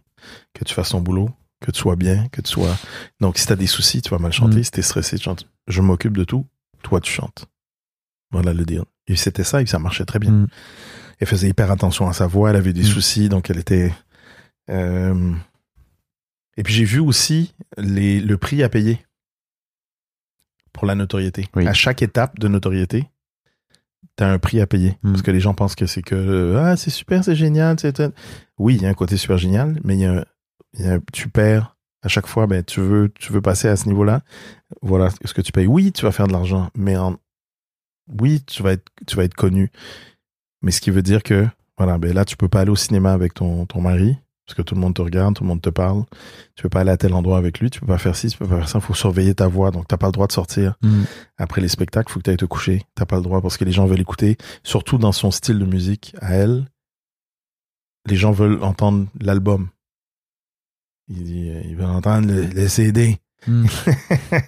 [0.54, 2.74] que tu fasses ton boulot, que tu sois bien, que tu sois.
[3.20, 4.58] Donc, si t'as des soucis, tu vas mal chanter.
[4.60, 4.64] Mm.
[4.64, 5.46] Si t'es stressé, tu chantes.
[5.68, 6.46] Je m'occupe de tout.
[6.82, 7.46] Toi, tu chantes.
[8.30, 8.82] Voilà le deal.
[9.08, 10.46] Et c'était ça, et ça marchait très bien.
[11.20, 12.86] Elle faisait hyper attention à sa voix, elle avait des Mm.
[12.86, 13.92] soucis, donc elle était.
[14.70, 15.32] euh,
[16.56, 19.04] Et puis j'ai vu aussi les, le prix à payer
[20.72, 21.48] pour la notoriété.
[21.54, 21.66] Oui.
[21.66, 23.08] À chaque étape de notoriété,
[24.16, 24.96] t'as un prix à payer.
[25.02, 25.10] Mm.
[25.12, 28.02] Parce que les gens pensent que c'est que euh, ah c'est super, c'est génial, c'est
[28.58, 30.24] oui, il y a un côté super génial, mais il y a,
[30.78, 32.46] y a tu perds à chaque fois.
[32.46, 34.22] Ben tu veux tu veux passer à ce niveau-là.
[34.82, 35.66] Voilà ce que tu payes.
[35.66, 37.16] Oui, tu vas faire de l'argent, mais en
[38.20, 39.70] oui, tu vas être tu vas être connu.
[40.64, 41.46] Mais ce qui veut dire que
[41.78, 44.62] voilà, ben là tu peux pas aller au cinéma avec ton ton mari parce que
[44.62, 46.04] tout le monde te regarde, tout le monde te parle.
[46.54, 48.36] Tu peux pas aller à tel endroit avec lui, tu peux pas faire ci, tu
[48.36, 48.78] peux pas faire ça.
[48.78, 51.04] Il faut surveiller ta voix, donc t'as pas le droit de sortir Hmm.
[51.38, 52.82] après les spectacles, faut que tu ailles te coucher.
[52.94, 55.64] T'as pas le droit parce que les gens veulent écouter, surtout dans son style de
[55.64, 56.66] musique à elle.
[58.06, 59.68] Les gens veulent entendre l'album.
[61.08, 63.18] Il dit, ils veulent entendre le, le CD.
[63.46, 63.66] Hmm.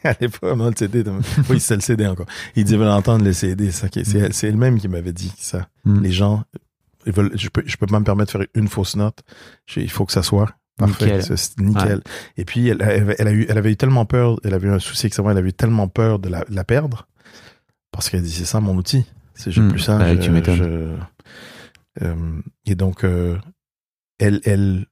[0.04, 1.04] à l'époque, non, le CD.
[1.50, 2.26] Oui, c'est le CD encore.
[2.54, 3.70] Il dit, ils veulent entendre le CD.
[3.70, 5.68] C'est elle-même qui m'avait dit ça.
[5.84, 6.00] Hmm.
[6.02, 6.44] Les gens,
[7.06, 9.20] ils veulent, je peux, je peux pas me permettre de faire une fausse note.
[9.76, 11.18] Il faut que ça soit parfait.
[11.20, 11.36] Nickel.
[11.58, 12.02] Nickel.
[12.36, 12.82] Et puis, elle,
[13.18, 15.38] elle a eu, elle avait eu tellement peur, elle avait eu un souci avec elle
[15.38, 17.06] avait eu tellement peur de la, de la perdre.
[17.92, 19.06] Parce qu'elle dit, c'est ça mon outil.
[19.34, 19.68] C'est j'ai Hmm.
[19.70, 19.98] plus ça.
[19.98, 20.96] Bah, je- tu je-
[22.02, 23.36] euh, et donc, euh,
[24.18, 24.86] elle, elle,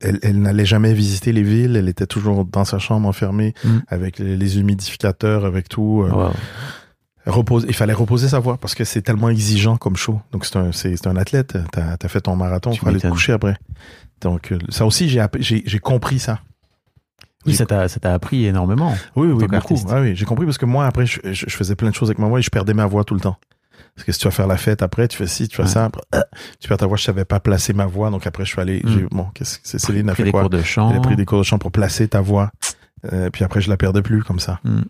[0.00, 1.76] elle, elle n'allait jamais visiter les villes.
[1.76, 3.78] Elle était toujours dans sa chambre enfermée Hmm.
[3.88, 6.04] avec les, les humidificateurs, avec tout.
[6.06, 6.32] euh, Wow.
[7.26, 10.20] repose, il fallait reposer sa voix parce que c'est tellement exigeant comme show.
[10.32, 11.56] Donc c'est un, c'est, c'est un athlète.
[11.72, 13.56] T'as, t'as fait ton marathon, il Tu faut aller te coucher après.
[14.20, 16.40] Donc euh, ça aussi, j'ai, j'ai, j'ai compris ça.
[17.46, 18.94] Oui, ça t'a, ça t'a appris énormément.
[19.16, 19.76] Oui, oui, beaucoup.
[19.88, 22.10] Ah oui, j'ai compris parce que moi après, je, je, je faisais plein de choses
[22.10, 23.36] avec ma voix et je perdais ma voix tout le temps.
[23.94, 25.68] Parce que si tu vas faire la fête après, tu fais ci, tu fais Ouais.
[25.68, 26.20] ça, après, euh,
[26.60, 28.82] tu perds ta voix, je savais pas placer ma voix, donc après je suis allé,
[28.84, 29.08] Mm.
[29.10, 30.40] bon, qu'est-ce Céline a pris fait des quoi?
[30.42, 30.90] cours de chant.
[30.90, 32.50] Elle a pris des cours de chant pour placer ta voix.
[33.12, 34.60] Euh, puis après, je la perdais plus comme ça.
[34.64, 34.80] Mm.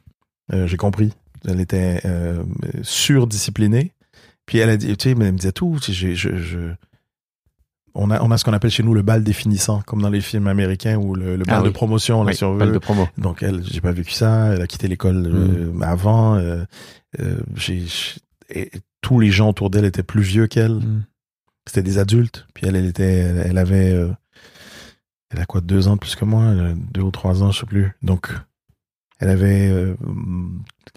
[0.53, 1.13] Euh, j'ai compris.
[1.49, 2.43] Elle était euh,
[2.83, 3.93] surdisciplinée.
[4.47, 5.79] Puis elle a dit, tu sais, mais elle me disait tout.
[5.81, 6.75] je, je-
[7.95, 10.21] On a, on a ce qu'on appelle chez nous le bal définissant, comme dans les
[10.21, 11.73] films américains ou le, le bal Ah de oui.
[11.73, 12.75] promotion, là, Oui, si on balle veut.
[12.75, 13.09] de promo.
[13.19, 14.53] Donc elle, j'ai pas vécu ça.
[14.55, 16.41] Elle a quitté l'école euh, avant.
[17.57, 17.87] j'ai-
[18.51, 20.75] et tous les gens autour d'elle étaient plus vieux qu'elle.
[20.75, 21.05] Mm.
[21.67, 22.47] C'était des adultes.
[22.55, 24.11] Puis elle, elle était, elle, elle avait, euh,
[25.31, 27.61] elle a quoi, deux ans de plus que moi, euh, deux ou trois ans, je
[27.61, 27.93] sais plus.
[28.03, 28.33] Donc,
[29.21, 29.95] elle avait, euh,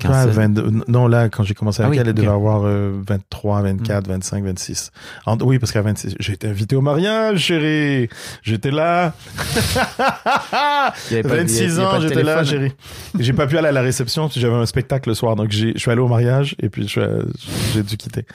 [0.02, 2.64] quoi, 15, 22 non, là, quand j'ai commencé Ah avec oui, elle, elle devait avoir
[2.66, 4.92] euh, 23, 24, 25, 26.
[5.26, 8.08] En- oui, parce qu'à 26, j'ai été invité au mariage, chérie.
[8.42, 9.14] J'étais là.
[11.12, 12.72] Il y avait pas de- 26 il y a ans, j'étais là, chérie.
[13.20, 15.92] J'ai pas pu aller à la réception, j'avais un spectacle le soir, donc je suis
[15.92, 18.26] allé au mariage et puis j'ai dû quitter.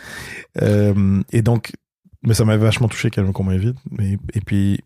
[0.62, 1.72] Euh, et donc,
[2.22, 3.76] mais ça m'avait vachement touché qu'elle me qu'on m'invite.
[4.34, 4.80] Et puis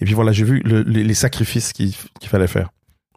[0.00, 2.70] et puis voilà, j'ai vu le- les, les sacrifices qu'il qu'il fallait faire.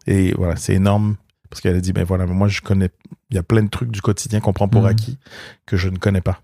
[0.06, 1.16] Et voilà, c'est énorme
[1.50, 2.90] parce qu'elle a dit ben voilà, mais moi je connais,
[3.30, 4.88] il y a plein de trucs du quotidien qu'on prend pour Mhm.
[4.88, 5.18] acquis
[5.66, 6.40] que je ne connais pas.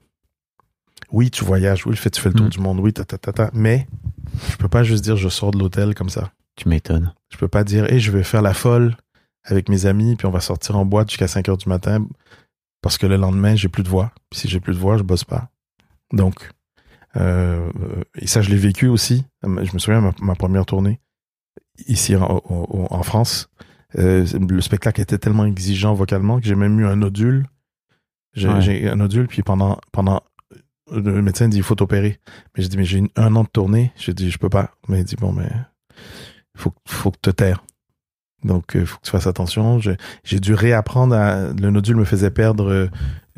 [1.13, 2.51] Oui, tu voyages, oui, tu fais, tu fais le tour Mhm.
[2.51, 3.87] du monde, oui, ta, ta, ta, ta, mais
[4.51, 6.33] je peux pas juste dire je sors de l'hôtel comme ça.
[6.57, 7.15] Tu m'étonnes.
[7.31, 8.97] Je peux pas dire, hey, je vais faire la folle
[9.45, 12.07] avec mes amis, puis on va sortir en boîte jusqu'à 5 heures du matin
[12.83, 14.13] parce que le lendemain, j'ai plus de voix.
[14.31, 15.51] Puis si j'ai plus de voix, je bosse pas.
[16.13, 16.51] Donc,
[17.17, 17.71] euh,
[18.17, 19.25] et ça, je l'ai vécu aussi.
[19.43, 20.99] Je me souviens, ma, ma première tournée,
[21.87, 23.49] ici en France,
[23.99, 27.47] euh, le spectacle était tellement exigeant vocalement que j'ai même eu un nodule.
[28.35, 28.89] J'ai Ouais.
[28.89, 30.21] un nodule, puis pendant, pendant,
[30.93, 32.21] le médecin dit, il faut t'opérer.
[32.57, 33.93] Mais j'ai dit, mais j'ai un an de tournée.
[33.97, 34.73] J'ai dit, je peux pas.
[34.89, 35.51] Mais il dit, bon, mais
[36.57, 37.65] faut, faut que te taire.
[38.45, 39.81] Donc, il faut que tu fasses attention.
[40.25, 41.53] J'ai dû réapprendre à.
[41.53, 42.89] Le nodule me faisait perdre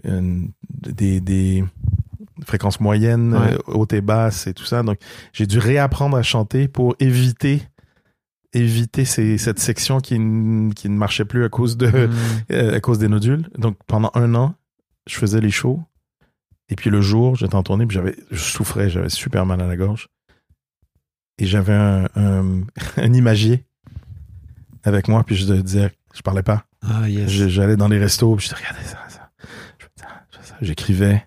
[0.04, 1.64] euh, des, des
[2.44, 3.52] fréquences moyennes, Ouais.
[3.54, 4.82] euh, hautes et basses et tout ça.
[4.82, 4.98] Donc,
[5.32, 7.62] j'ai dû réapprendre à chanter pour éviter
[8.52, 10.14] éviter ces, cette section qui,
[10.74, 12.10] qui ne marchait plus à cause de Mm.
[12.52, 13.48] euh, à cause des nodules.
[13.58, 14.54] Donc pendant un an,
[15.08, 15.82] je faisais les shows.
[16.70, 19.66] Et puis le jour, j'étais en tournée, puis j'avais, je souffrais, j'avais super mal à
[19.66, 20.08] la gorge.
[21.38, 22.60] Et j'avais un, un,
[22.96, 23.64] un imagier
[24.84, 26.64] avec moi, puis je disais, je parlais pas.
[26.82, 27.30] Ah, yes.
[27.30, 29.30] J'allais dans les restos, puis je disais, regardez ça, ça.
[30.60, 31.24] J'écrivais.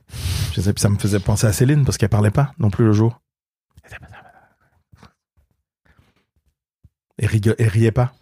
[0.52, 3.21] Puis ça me faisait penser à Céline, parce qu'elle parlait pas non plus le jour.
[7.22, 8.14] Elle riait pas.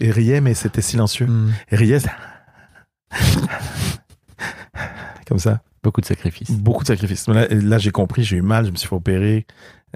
[0.00, 1.26] Elle riait, mais c'était silencieux.
[1.26, 1.52] Mm.
[1.68, 1.98] Elle riait,
[5.26, 5.62] comme ça.
[5.82, 6.50] Beaucoup de sacrifices.
[6.50, 7.28] Beaucoup de sacrifices.
[7.28, 9.46] Là, là, j'ai compris, j'ai eu mal, je me suis fait opérer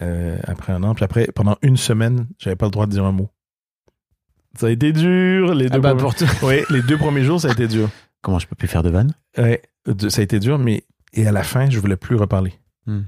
[0.01, 0.94] euh, après un an.
[0.94, 3.31] Puis après, pendant une semaine, j'avais pas le droit de dire un mot.
[4.59, 5.55] Ça a été dur.
[5.55, 6.31] Les deux, Ah bah, premiers...
[6.38, 7.90] pour les deux premiers jours, ça a été dur.
[8.20, 9.12] Comment je peux plus faire de vannes?
[9.37, 9.62] Ouais,
[10.09, 12.55] ça a été dur, mais et à la fin, je voulais plus reparler.
[12.87, 13.03] Hmm.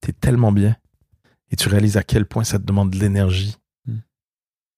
[0.00, 0.76] T'es tellement bien
[1.50, 3.61] et tu réalises à quel point ça te demande de l'énergie Hmm.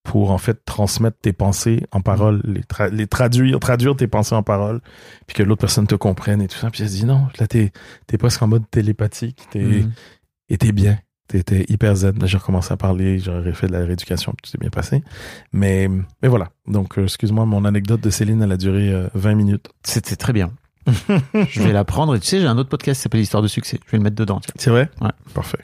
[0.05, 4.35] Pour en fait transmettre tes pensées en paroles, les, tra- les traduire, traduire tes pensées
[4.37, 4.81] en paroles,
[5.27, 6.71] puis que l'autre personne te comprenne et tout ça.
[6.71, 7.73] Puis elle se dit non, là t'es
[8.13, 9.93] es presque en mode télépathique, t'es Mm.
[10.51, 10.99] et t'es bien.
[11.27, 12.19] T'étais hyper zen.
[12.19, 15.03] Là, j'ai recommencé à parler, j'aurais fait de la rééducation, puis tout s'est bien passé.
[15.55, 15.89] Mais,
[16.23, 16.51] mais voilà.
[16.69, 19.71] Donc, euh, excuse-moi, mon anecdote de Céline, elle a duré euh, 20 minutes.
[19.83, 20.53] C'était très bien.
[21.49, 22.15] je vais la prendre.
[22.15, 23.81] Et tu sais, j'ai un autre podcast qui s'appelle Histoire de succès.
[23.87, 24.39] Je vais le mettre dedans.
[24.57, 24.91] C'est vrai?
[25.01, 25.09] Ouais.
[25.33, 25.59] Parfait.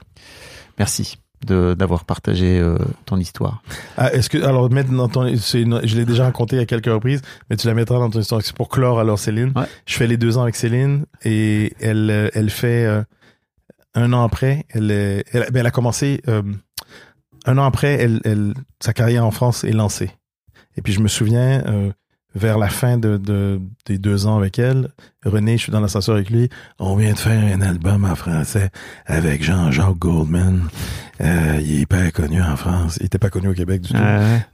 [0.78, 2.76] Merci d'avoir partagé euh,
[3.06, 3.62] ton histoire.
[3.96, 6.86] Ah, est-ce que, alors, mettre dans ton, c'est une- je l'ai déjà raconté à quelques
[6.86, 8.42] reprises, mais tu la mettras dans ton histoire.
[8.42, 9.52] C'est pour clore alors Céline.
[9.56, 9.64] Ouais.
[9.86, 13.02] Je fais les deux ans avec Céline et elle, euh, elle fait, euh,
[13.94, 16.42] un an après, elle, est- elle, ben, elle a commencé, euh,
[17.46, 20.10] un an après, elle, elle, sa carrière en France est lancée.
[20.76, 21.90] Et puis je me souviens, euh,
[22.34, 24.90] vers la fin de, de- des deux ans avec elle,
[25.24, 28.70] René, je suis dans l'ascenseur avec lui, on vient de faire un album en français
[29.06, 30.68] avec Jean-Jacques Goldman.
[31.20, 32.96] Euh, il est hyper connu en France.
[33.00, 33.98] Il était pas connu au Québec du tout.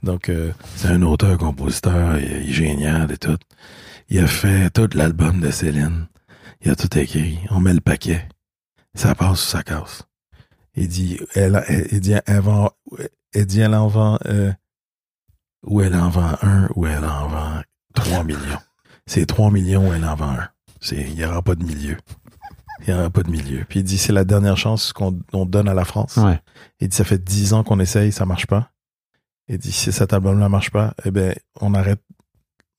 [0.03, 3.37] Donc, euh, c'est un auteur, compositeur, il, est génial et tout.
[4.09, 6.07] Il a fait tout l'album de Céline.
[6.61, 7.39] Il a tout écrit.
[7.51, 8.27] On met le paquet.
[8.95, 10.03] Ça passe ou ça casse.
[10.75, 12.71] Il dit, elle, elle, il dit, elle, vend,
[13.33, 14.51] elle dit, elle en vend, euh,
[15.67, 17.61] ou elle en vend un, ou elle en vend
[17.93, 18.59] trois millions.
[19.05, 20.47] C'est trois millions, elle en vend un.
[20.81, 21.97] C'est, il y aura pas de milieu.
[22.81, 23.63] Il y aura pas de milieu.
[23.67, 26.17] Puis il dit, c'est la dernière chance qu'on on donne à la France.
[26.17, 26.39] Ouais.
[26.79, 28.71] Il dit, ça fait dix ans qu'on essaye, ça marche pas.
[29.49, 32.01] Il dit, si cet album-là marche pas, eh ben, on arrête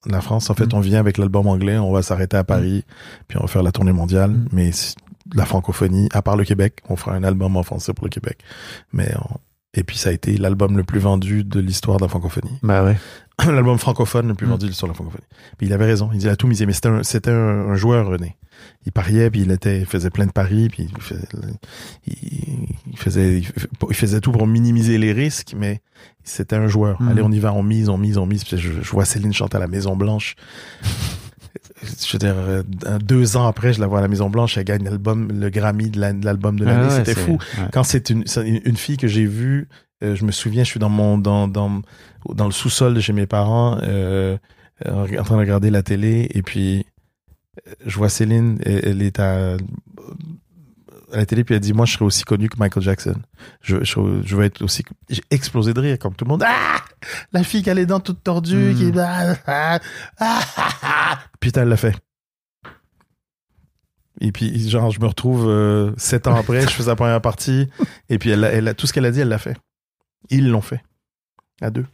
[0.06, 0.48] la France.
[0.50, 0.76] En fait, Mm.
[0.76, 2.84] on vient avec l'album anglais, on va s'arrêter à Paris,
[3.26, 4.30] puis on va faire la tournée mondiale.
[4.30, 4.48] Mm.
[4.52, 4.70] Mais
[5.34, 8.38] la francophonie, à part le Québec, on fera un album en français pour le Québec.
[8.92, 9.38] Mais on-
[9.74, 12.58] et puis ça a été l'album le plus vendu de l'histoire de la francophonie.
[12.62, 12.96] Bah ouais.
[13.46, 14.50] l'album francophone le plus Mm.
[14.50, 15.24] vendu sur la francophonie.
[15.58, 18.08] Puis il avait raison, il a tout misé, mais c'était un, c'était un, un joueur,
[18.08, 18.36] René.
[18.86, 21.28] Il pariait, puis il était, il faisait plein de paris, puis il faisait,
[22.06, 25.80] il, faisait, il faisait tout pour minimiser les risques, mais
[26.24, 27.00] c'était un joueur.
[27.00, 27.08] Mm.
[27.08, 28.42] Allez, on y va, on mise, on mise, on mise.
[28.44, 30.34] Puis je, je vois Céline chanter à la Maison Blanche.
[31.82, 32.62] Je veux dire, euh,
[33.00, 35.90] deux ans après, je la vois à la Maison Blanche, elle gagne l'album, le Grammy
[35.90, 36.86] de la- de l'album de l'année.
[36.90, 37.68] Ah ouais, C'était fou ouais.
[37.72, 39.68] quand c'est une, une fille que j'ai vue,
[40.02, 41.82] euh, je me souviens, je suis dans mon dans dans
[42.28, 44.36] dans le sous-sol de chez mes parents, euh,
[44.86, 46.86] en train de regarder la télé, et puis
[47.84, 49.54] je vois Céline, elle, elle est à,
[51.12, 53.16] à la télé, puis elle dit moi je serai aussi connu que Michael Jackson.
[53.62, 54.84] Je je, je veux être aussi.
[55.08, 56.44] J'ai explosé de rire comme tout le monde.
[56.46, 56.76] Ah
[57.32, 58.74] la fille qui a les dents toutes tordues, Mm.
[58.92, 59.78] qui ah, ah,
[60.20, 60.40] ah,
[60.82, 61.18] ah.
[61.40, 61.94] Putain, elle l'a fait.
[64.20, 67.68] Et puis, genre, je me retrouve euh, sept ans après, je faisais la première partie,
[68.08, 69.56] et puis elle, elle tout ce qu'elle a dit, elle l'a fait.
[70.30, 70.82] Ils l'ont fait.
[71.60, 71.86] À deux.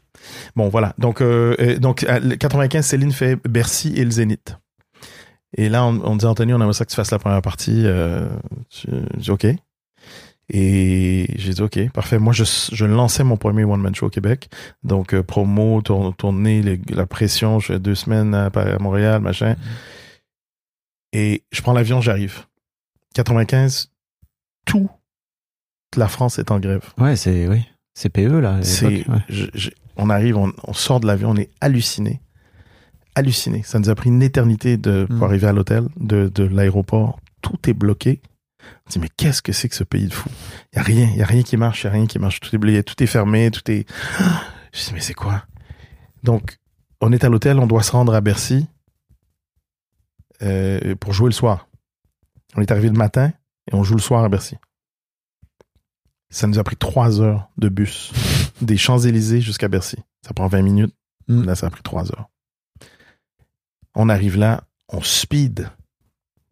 [0.57, 0.95] Bon, voilà.
[0.99, 4.57] Donc, euh, donc à le 95, Céline fait Bercy et le Zénith.
[5.57, 7.83] Et là, on, on dit, Anthony, on aimerait ça que tu fasses la première partie.
[7.85, 8.27] Euh,
[8.71, 9.47] tu- j'ai dit, OK.
[10.51, 12.19] Et j'ai dit, OK, parfait.
[12.19, 14.51] Moi, je, je lançais mon premier one-man show au Québec.
[14.83, 19.23] Donc, euh, promo, tour- tournée, les- la pression, je fais deux semaines à, à Montréal,
[19.23, 19.57] machin.
[21.13, 22.45] Et je prends l'avion, j'arrive.
[23.15, 23.91] 95,
[24.67, 24.89] toute
[25.97, 26.83] la France est en grève.
[26.99, 27.63] Ouais, c'est oui.
[27.95, 28.61] C'est PE là.
[29.09, 29.21] ouais.
[29.29, 32.21] je- je- on arrive, on, on sort de l'avion, on est halluciné.
[33.15, 33.63] Halluciné.
[33.63, 35.23] Ça nous a pris une éternité de, pour Mm.
[35.23, 37.21] arriver à l'hôtel, de, de l'aéroport.
[37.43, 38.21] Tout est bloqué.
[38.87, 40.29] On dit, mais qu'est-ce que c'est que ce pays de fou?
[40.73, 42.19] Il y a rien, il y a rien qui marche, il y a rien qui
[42.19, 42.41] marche.
[42.41, 43.87] Tout est bloqué, tout est fermé, tout est...
[44.73, 45.45] Je dis, mais c'est quoi?
[46.23, 46.59] Donc,
[47.01, 48.67] on est à l'hôtel, on doit se rendre à Bercy
[50.43, 51.69] euh, pour jouer le soir.
[52.57, 53.33] On est arrivé le matin
[53.71, 54.57] et on joue le soir à Bercy.
[56.31, 58.13] Ça nous a pris trois heures de bus
[58.61, 59.99] des Champs-Élysées jusqu'à Bercy.
[60.27, 60.95] Ça prend 20 minutes.
[61.29, 61.45] Mm.
[61.45, 62.29] Là, ça a pris trois heures.
[63.95, 65.71] On arrive là, on speed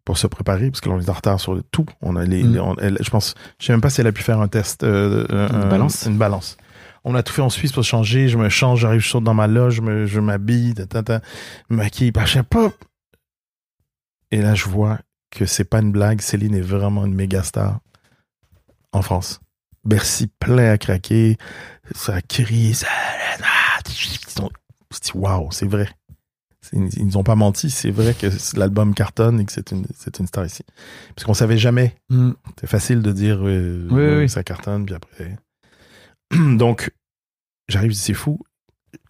[0.05, 1.85] pour se préparer, parce que là, on est en retard sur tout.
[2.01, 2.59] On a les, Mm.
[2.59, 4.83] on- elle- je pense, je sais même pas si elle a pu faire un test,
[4.83, 6.05] euh, Une un- balance.
[6.05, 6.57] Une balance.
[7.05, 8.27] On a tout fait en Suisse pour se changer.
[8.29, 11.21] Je me change, j'arrive, je saute dans ma loge, je je m'habille, ta, ta, ta,
[11.69, 12.71] me maquille, pas, je sais pas.
[14.31, 14.99] Et là, je vois
[15.31, 16.21] que c'est pas une blague.
[16.21, 17.79] Céline est vraiment une méga star
[18.93, 19.41] en France.
[19.85, 21.37] Bercy plein à craquer.
[21.93, 22.73] Ça crie.
[22.73, 22.87] Ça...
[25.13, 25.89] Waouh, c'est vrai.
[26.71, 27.69] Ils nous ont pas menti.
[27.69, 30.63] C'est vrai que l'album cartonne et que c'est une, c'est une star ici.
[31.15, 31.95] Parce qu'on savait jamais.
[32.09, 32.31] Mm.
[32.59, 34.29] C'est facile de dire euh, Oui, euh, oui.
[34.29, 35.37] ça cartonne, puis après.
[36.57, 36.91] Donc,
[37.67, 38.39] j'arrive, c'est fou.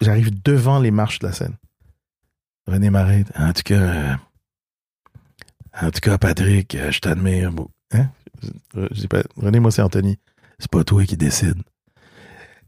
[0.00, 1.54] J'arrive devant les marches de la scène.
[2.66, 3.30] René m'arrête.
[3.36, 4.14] En tout cas, euh,
[5.80, 7.52] en tout cas, Patrick, je t'admire.
[7.92, 8.08] Hein?
[8.74, 10.18] Je- je dis pas, René, moi, c'est Anthony.
[10.58, 11.62] C'est pas toi qui décide.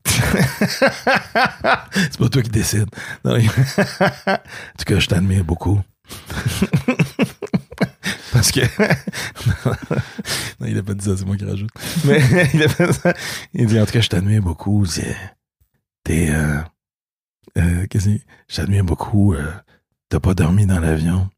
[1.94, 2.88] c'est pas toi qui décide.
[3.24, 3.38] En
[4.78, 5.80] tout cas, je t'admire beaucoup.
[8.32, 8.60] Parce que.
[10.60, 11.70] non, il a pas dit ça, c'est moi qui rajoute.
[12.04, 12.20] Mais
[12.54, 13.12] il a fait ça.
[13.54, 14.84] Il dit, en tout cas, je t'admire beaucoup.
[16.04, 16.30] T'es.
[16.30, 16.60] Euh,
[17.58, 18.20] euh, qu'est-ce que?
[18.48, 19.34] Je t'admire beaucoup.
[19.34, 19.50] euh,
[20.08, 21.28] T'as pas dormi dans l'avion.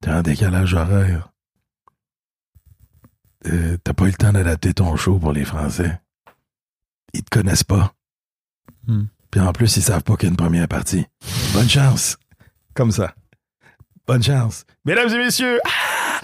[0.00, 1.28] T'es en décalage horaire.
[3.84, 6.00] T'as pas eu le temps d'adapter ton show pour les Français.
[7.12, 7.92] Ils te connaissent pas.
[8.86, 9.04] Hmm.
[9.30, 11.06] Puis en plus, ils savent pas qu'il y a une première partie.
[11.52, 12.16] Bonne chance.
[12.74, 13.14] Comme ça.
[14.06, 14.64] Bonne chance.
[14.84, 15.58] Mesdames et messieurs.
[15.64, 16.20] Ah!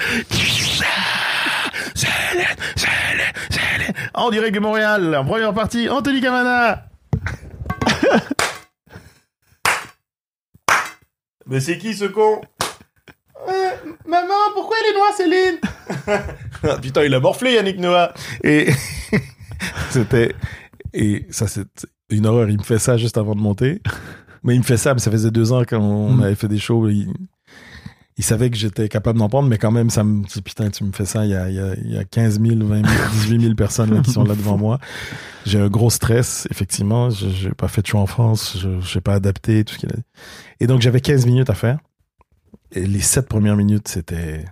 [1.95, 3.95] Céline, Céline, Céline.
[4.15, 6.87] En direct de Montréal, en première partie, Anthony Cavana.
[11.47, 12.41] Mais c'est qui ce con?
[13.49, 13.71] Euh,
[14.07, 15.59] Maman, pourquoi elle est noire, Céline?
[16.65, 18.15] Ah, Putain, il a morflé, Yannick Noah.
[18.45, 18.71] Et
[19.91, 20.33] c'était
[20.93, 21.67] et ça c'est
[22.17, 22.49] une horreur.
[22.49, 23.81] Il me fait ça juste avant de monter.
[24.45, 26.23] Mais il me fait ça, mais ça faisait deux ans quand on Mm.
[26.25, 26.89] avait fait des shows.
[26.89, 27.13] Il,
[28.19, 30.83] il savait que j'étais capable d'en prendre, mais quand même, ça me dit, putain, tu
[30.83, 32.75] me fais ça, il y a, il y a, il y a 15 000, 20
[32.85, 34.81] 000, 18 000 personnes là, qui sont là devant moi.
[35.47, 37.09] J'ai un gros stress, effectivement.
[37.11, 39.91] Je n'ai pas fait de show en France, je n'ai pas adapté, tout ce qu'il
[39.91, 39.95] a
[40.59, 41.79] Et donc, j'avais 15 minutes à faire.
[42.73, 44.45] Et les sept premières minutes, c'était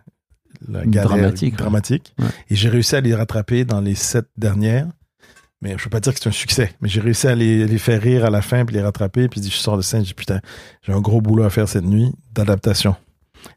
[0.69, 2.15] la galère Dramatique, dramatique.
[2.21, 2.27] Ouais.
[2.49, 4.87] Et j'ai réussi à les rattraper dans les sept dernières.
[5.63, 6.73] Mais je peux pas dire que c'est un succès.
[6.81, 9.29] Mais j'ai réussi à les, les faire rire à la fin, puis les rattraper.
[9.29, 10.41] Puis je sors de scène, je dis putain,
[10.83, 12.97] j'ai un gros boulot à faire cette nuit d'adaptation.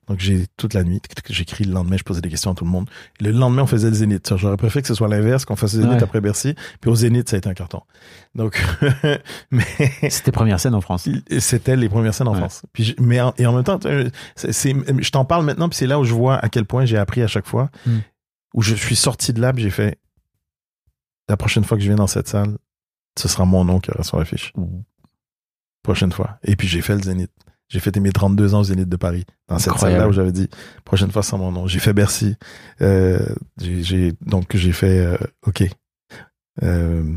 [0.07, 2.69] Donc j'ai toute la nuit, j'écris le lendemain, je posais des questions à tout le
[2.71, 2.89] monde.
[3.19, 4.31] Le lendemain, on faisait le Zénith.
[4.37, 6.03] J'aurais préféré que ce soit l'inverse, qu'on fasse le Zénith Ouais.
[6.03, 6.55] après Bercy.
[6.79, 7.81] Puis au Zénith, ça a été un carton.
[8.33, 8.61] Donc,
[9.51, 9.63] mais
[10.09, 11.09] C'était première scène en France.
[11.39, 12.39] c'était les premières scènes en Ouais.
[12.39, 12.63] France.
[12.73, 15.67] Puis je- mais en, et en même temps, euh, c'est, c'est- je t'en parle maintenant,
[15.69, 17.69] puis c'est là où je vois à quel point j'ai appris à chaque fois.
[17.85, 17.97] Mm.
[18.53, 19.97] Où je suis sorti de là, puis j'ai fait
[21.29, 22.57] la prochaine fois que je viens dans cette salle,
[23.17, 24.51] ce sera mon nom qui aura sur l'affiche.
[25.83, 26.39] prochaine fois.
[26.43, 27.31] Et puis j'ai fait le Zénith.
[27.69, 29.25] J'ai fêté mes 32 ans au Zénith de Paris.
[29.47, 30.47] Dans cette salle-là où j'avais dit,
[30.85, 31.67] prochaine fois sans mon nom.
[31.67, 32.35] J'ai fait Bercy.
[32.81, 33.19] Euh,
[33.59, 35.63] j'ai, j'ai- donc j'ai fait, euh, OK.
[36.61, 37.13] Euh,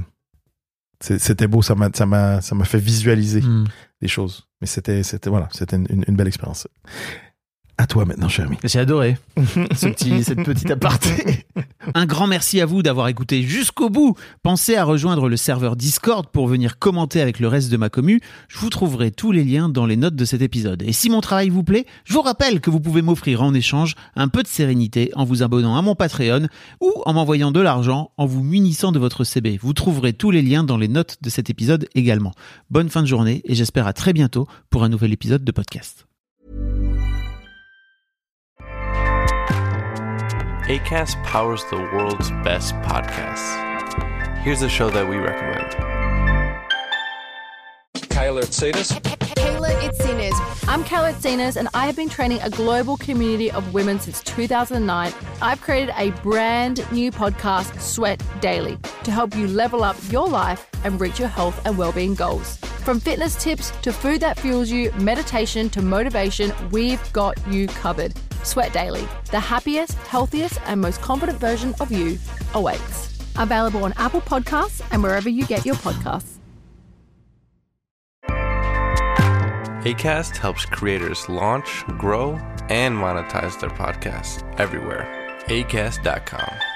[1.00, 3.64] c'est- c'était beau, ça m'a, ça m'a, ça m'a fait visualiser Hmm.
[4.00, 4.48] les choses.
[4.60, 6.66] Mais c'était, c'était, voilà, c'était une belle expérience.
[7.78, 8.56] À toi maintenant, cher ami.
[8.64, 11.44] J'ai adoré ce petit, cette petite aparté.
[11.94, 14.14] Un grand merci à vous d'avoir écouté jusqu'au bout.
[14.42, 18.22] Pensez à rejoindre le serveur Discord pour venir commenter avec le reste de ma commu.
[18.48, 20.82] Je vous trouverai tous les liens dans les notes de cet épisode.
[20.84, 23.94] Et si mon travail vous plaît, je vous rappelle que vous pouvez m'offrir en échange
[24.14, 26.48] un peu de sérénité en vous abonnant à mon Patreon
[26.80, 29.58] ou en m'envoyant de l'argent en vous munissant de votre CB.
[29.60, 32.32] Vous trouverez tous les liens dans les notes de cet épisode également.
[32.70, 36.06] Bonne fin de journée et j'espère à très bientôt pour un nouvel épisode de podcast.
[40.66, 43.54] ACAST powers the world's best podcasts.
[44.38, 45.70] Here's a show that we recommend.
[47.94, 48.90] Kayla Tsetas.
[49.36, 50.68] Kayla Itzinas.
[50.68, 55.12] I'm Kayla Itzinas, and I have been training a global community of women since 2009.
[55.40, 60.68] I've created a brand new podcast, Sweat Daily, to help you level up your life
[60.82, 62.58] and reach your health and well-being goals.
[62.86, 68.14] From fitness tips to food that fuels you, meditation to motivation, we've got you covered.
[68.44, 72.16] Sweat Daily, the happiest, healthiest, and most confident version of you
[72.54, 73.18] awaits.
[73.40, 76.34] Available on Apple Podcasts and wherever you get your podcasts.
[79.82, 82.34] ACAST helps creators launch, grow,
[82.68, 85.08] and monetize their podcasts everywhere.
[85.48, 86.75] ACAST.com.